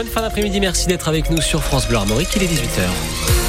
[0.00, 3.47] Bonne fin d'après-midi, merci d'être avec nous sur France Bleu Armorique, il est 18h.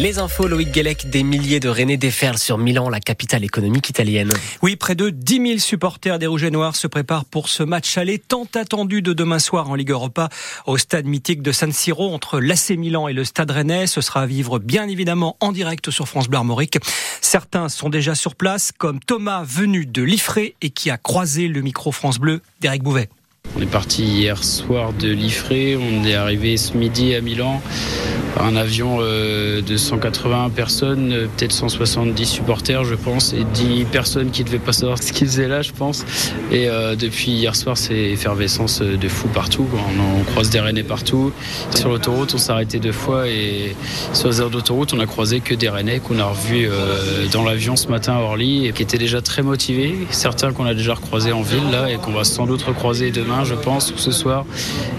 [0.00, 4.32] Les infos, Loïc Guélec, des milliers de Rennais déferlent sur Milan, la capitale économique italienne.
[4.62, 7.98] Oui, près de 10 000 supporters des Rouges et Noirs se préparent pour ce match
[7.98, 10.28] aller tant attendu de demain soir en Ligue Europa
[10.66, 13.88] au stade mythique de San Siro entre l'AC Milan et le stade Rennais.
[13.88, 16.78] Ce sera à vivre bien évidemment en direct sur France Bleu Armorique.
[17.20, 21.60] Certains sont déjà sur place, comme Thomas venu de Liffré et qui a croisé le
[21.60, 23.08] micro France Bleu d'Eric Bouvet.
[23.58, 27.60] On est parti hier soir de Liffré, on est arrivé ce midi à Milan
[28.40, 34.30] un avion euh, de 180 personnes, euh, peut-être 170 supporters, je pense, et 10 personnes
[34.30, 36.04] qui ne devaient pas savoir ce qu'ils faisaient là, je pense.
[36.50, 39.66] Et euh, depuis hier soir, c'est effervescence de fou partout.
[39.72, 41.32] On, croise des Rennais partout.
[41.74, 43.74] Sur l'autoroute, on s'est arrêté deux fois et
[44.12, 46.68] sur les aires d'autoroute, on a croisé que des Rennais qu'on a revus
[47.32, 49.94] dans l'avion ce matin à Orly et qui étaient déjà très motivés.
[50.10, 53.27] Certains qu'on a déjà recroisés en ville là et qu'on va sans doute recroiser demain,
[53.44, 54.44] je pense, ou ce soir.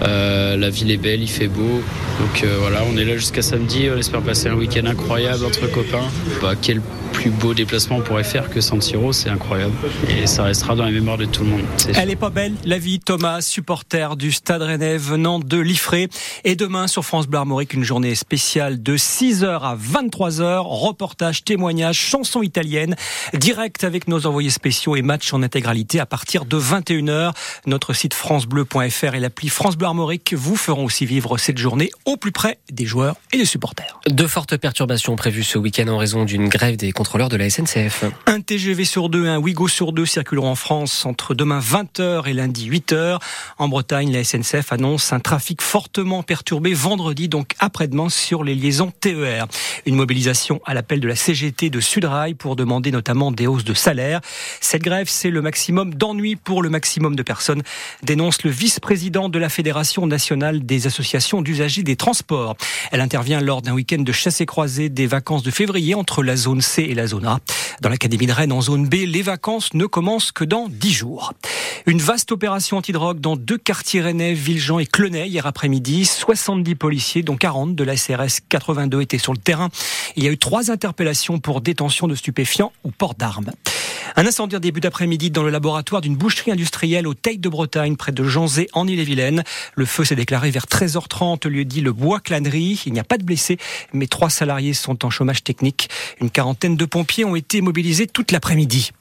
[0.02, 1.82] la ville est belle, il fait beau.
[2.20, 3.90] Donc voilà, on est là jusqu'à samedi.
[3.94, 6.08] On espère passer un week-end incroyable entre copains.
[6.42, 6.82] Bah, quel
[7.20, 9.74] plus beau déplacement on pourrait faire que San Siro, c'est incroyable.
[10.08, 11.66] Et ça restera dans la mémoire de tout le monde.
[11.96, 13.00] Elle est pas belle, la vie.
[13.00, 16.08] Thomas, supporter du Stade Rennais venant de Liffré.
[16.46, 20.62] Et demain sur France Bleu Armorique, une journée spéciale de 6h à 23h.
[20.62, 22.96] Reportage, témoignage, chansons italiennes.
[23.34, 27.34] Direct avec nos envoyés spéciaux et matchs en intégralité à partir de 21h.
[27.66, 32.16] Notre site francebleu.fr et l'appli France Bleu Armorique vous feront aussi vivre cette journée au
[32.16, 34.00] plus près des joueurs et des supporters.
[34.08, 38.06] De fortes perturbations prévues ce week-end en raison d'une grève des de la SNCF.
[38.28, 42.34] Un TGV sur deux, un Ouigo sur deux circuleront en France entre demain 20h et
[42.34, 43.18] lundi 8h.
[43.58, 48.92] En Bretagne, la SNCF annonce un trafic fortement perturbé vendredi, donc après-demain, sur les liaisons
[48.92, 49.48] TER.
[49.88, 53.74] Une mobilisation à l'appel de la CGT de Sudrail pour demander notamment des hausses de
[53.74, 54.22] salaire.
[54.62, 57.64] Cette grève, c'est le maximum d'ennui pour le maximum de personnes,
[58.04, 62.56] dénonce le vice-président de la Fédération nationale des associations d'usagers des transports.
[62.92, 66.36] Elle intervient lors d'un week-end de chasse et croisée des vacances de février entre la
[66.36, 66.99] zone C et la
[67.82, 71.34] Dans l'Académie de Rennes, en zone B, les vacances ne commencent que dans 10 jours.
[71.86, 76.06] Une vaste opération antidrogue dans deux quartiers rennais, Villejean et Clenay, hier après-midi.
[76.06, 79.70] 70 policiers, dont 40 de la CRS 82 étaient sur le terrain.
[80.16, 83.52] Il y a eu trois interpellations pour détention de stupéfiants ou port d'armes.
[84.16, 87.96] Un incendie en début d'après-midi dans le laboratoire d'une boucherie industrielle au Teil de Bretagne,
[87.96, 89.44] près de Janzé, en Ille-et-Vilaine.
[89.76, 92.82] Le feu s'est déclaré vers 13h30, lieu dit le bois clanerie.
[92.86, 93.58] Il n'y a pas de blessés,
[93.94, 95.90] mais trois salariés sont en chômage technique.
[96.22, 98.92] Une quarantaine de pompiers ont été mobilisés toute l'après-midi.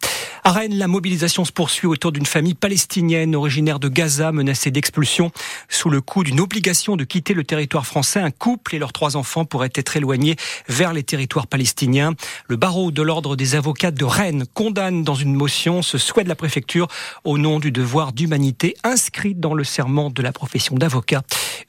[0.45, 5.31] À Rennes, la mobilisation se poursuit autour d'une famille palestinienne originaire de Gaza menacée d'expulsion.
[5.69, 9.17] Sous le coup d'une obligation de quitter le territoire français, un couple et leurs trois
[9.17, 10.37] enfants pourraient être éloignés
[10.69, 12.15] vers les territoires palestiniens.
[12.47, 16.29] Le barreau de l'ordre des avocats de Rennes condamne dans une motion ce souhait de
[16.29, 16.89] la préfecture
[17.25, 21.23] au nom du devoir d'humanité inscrit dans le serment de la profession d'avocat.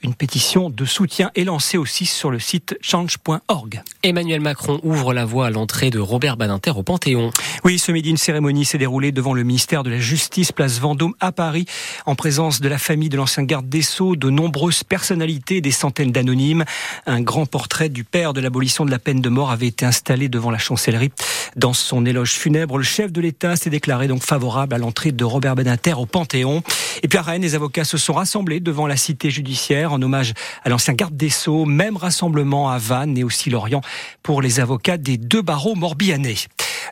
[0.03, 3.81] Une pétition de soutien est lancée aussi sur le site change.org.
[4.01, 7.31] Emmanuel Macron ouvre la voie à l'entrée de Robert Badinter au Panthéon.
[7.65, 11.15] Oui, ce midi, une cérémonie s'est déroulée devant le ministère de la Justice, place Vendôme
[11.19, 11.65] à Paris,
[12.05, 16.13] en présence de la famille de l'ancien garde des Sceaux, de nombreuses personnalités, des centaines
[16.13, 16.63] d'anonymes.
[17.07, 20.29] Un grand portrait du père de l'abolition de la peine de mort avait été installé
[20.29, 21.11] devant la chancellerie.
[21.57, 25.25] Dans son éloge funèbre, le chef de l'État s'est déclaré donc favorable à l'entrée de
[25.25, 26.63] Robert Badinter au Panthéon.
[27.03, 30.33] Et puis à Rennes, les avocats se sont rassemblés devant la cité judiciaire en hommage
[30.63, 31.65] à l'ancien garde des Sceaux.
[31.65, 33.81] Même rassemblement à Vannes et aussi Lorient
[34.23, 36.35] pour les avocats des deux barreaux morbihanais.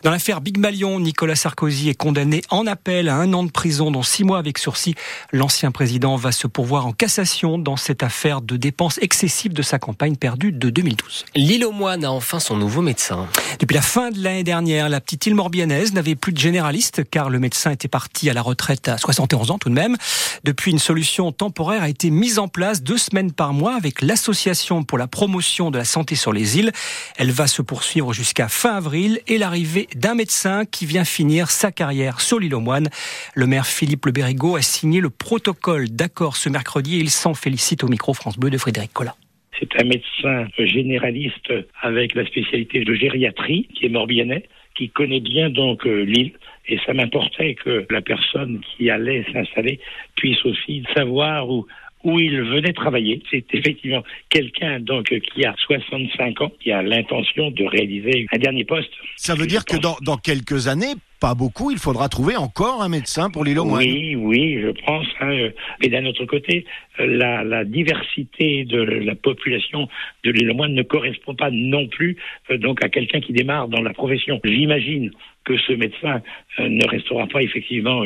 [0.03, 3.89] Dans l'affaire Big Malion, Nicolas Sarkozy est condamné en appel à un an de prison,
[3.89, 4.93] dont six mois avec sursis.
[5.31, 9.79] L'ancien président va se pourvoir en cassation dans cette affaire de dépenses excessives de sa
[9.79, 11.25] campagne perdue de 2012.
[11.35, 13.27] L'île aux moines a enfin son nouveau médecin.
[13.59, 17.29] Depuis la fin de l'année dernière, la petite île morbianaise n'avait plus de généraliste car
[17.29, 19.97] le médecin était parti à la retraite à 71 ans tout de même.
[20.43, 24.83] Depuis, une solution temporaire a été mise en place deux semaines par mois avec l'association
[24.83, 26.71] pour la promotion de la santé sur les îles.
[27.17, 31.71] Elle va se poursuivre jusqu'à fin avril et l'arrivée d'un médecin qui vient finir sa
[31.71, 32.89] carrière sur l'île aux moines.
[33.35, 37.33] Le maire Philippe Le Bérigot a signé le protocole d'accord ce mercredi et il s'en
[37.33, 39.13] félicite au micro France Bleu de Frédéric Collin.
[39.59, 41.51] C'est un médecin généraliste
[41.81, 44.43] avec la spécialité de gériatrie qui est morbihanais,
[44.75, 46.33] qui connaît bien donc euh, l'île.
[46.67, 49.79] Et ça m'importait que la personne qui allait s'installer
[50.15, 51.65] puisse aussi savoir où,
[52.07, 53.21] où il venait travailler.
[53.29, 58.63] C'est effectivement quelqu'un donc qui a 65 ans, qui a l'intention de réaliser un dernier
[58.63, 58.89] poste.
[59.17, 62.87] Ça veut dire que dans, dans quelques années, pas beaucoup, il faudra trouver encore un
[62.87, 63.83] médecin pour l'île aux Moines.
[63.83, 65.05] Oui, oui, je pense.
[65.19, 65.49] Hein.
[65.81, 66.65] Mais d'un autre côté,
[66.97, 69.89] la, la, diversité de la population
[70.23, 72.15] de l'île aux Moines ne correspond pas non plus
[72.51, 74.39] euh, donc à quelqu'un qui démarre dans la profession.
[74.45, 75.11] J'imagine
[75.43, 76.21] que ce médecin
[76.59, 78.03] euh, ne restera pas effectivement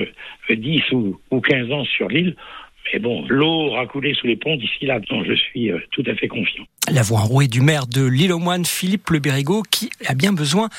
[0.50, 2.36] 10 euh, ou, ou 15 ans sur l'île.
[2.94, 6.16] Mais bon, l'eau aura coulé sous les ponts d'ici là, donc je suis tout à
[6.16, 6.66] fait confiant.
[6.92, 10.34] La voix enrouée du maire de l'île aux Moines, Philippe Le Bérigot, qui a bien
[10.34, 10.70] besoin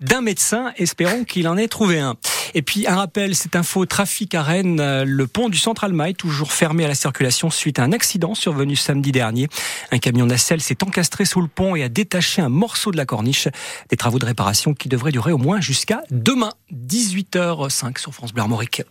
[0.00, 0.72] d'un médecin.
[0.78, 2.16] Espérons qu'il en ait trouvé un.
[2.54, 6.52] Et puis un rappel, cette info trafic à Rennes, le pont du Central Mail toujours
[6.52, 9.46] fermé à la circulation suite à un accident survenu samedi dernier.
[9.92, 13.04] Un camion nacelle s'est encastré sous le pont et a détaché un morceau de la
[13.04, 13.46] corniche.
[13.90, 18.42] Des travaux de réparation qui devraient durer au moins jusqu'à demain, 18h05 sur France Bleu
[18.42, 18.82] Armorique.